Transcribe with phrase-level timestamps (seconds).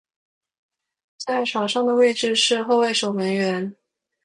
[1.19, 3.75] 在场上的位置是后卫守门员。